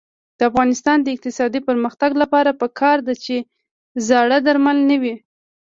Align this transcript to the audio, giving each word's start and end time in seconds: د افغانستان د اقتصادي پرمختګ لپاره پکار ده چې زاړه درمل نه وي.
د 0.37 0.39
افغانستان 0.49 0.97
د 1.01 1.07
اقتصادي 1.15 1.59
پرمختګ 1.69 2.11
لپاره 2.21 2.57
پکار 2.61 2.97
ده 3.07 3.13
چې 3.23 3.35
زاړه 4.07 4.37
درمل 4.47 4.77
نه 4.89 4.97
وي. 5.01 5.15